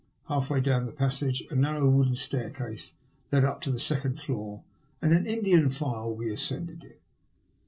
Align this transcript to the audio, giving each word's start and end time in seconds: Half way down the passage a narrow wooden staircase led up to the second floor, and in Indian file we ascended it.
Half 0.29 0.49
way 0.49 0.59
down 0.61 0.87
the 0.87 0.91
passage 0.93 1.43
a 1.51 1.55
narrow 1.55 1.87
wooden 1.87 2.15
staircase 2.15 2.97
led 3.31 3.45
up 3.45 3.61
to 3.61 3.69
the 3.69 3.79
second 3.79 4.19
floor, 4.19 4.63
and 4.99 5.13
in 5.13 5.27
Indian 5.27 5.69
file 5.69 6.11
we 6.11 6.31
ascended 6.33 6.83
it. 6.83 6.99